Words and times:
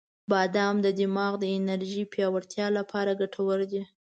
•بادام 0.31 0.75
د 0.85 0.87
دماغ 0.99 1.33
د 1.39 1.45
انرژی 1.57 2.03
پیاوړتیا 2.13 2.67
لپاره 2.77 3.17
ګټور 3.21 3.59
دی. 3.71 3.81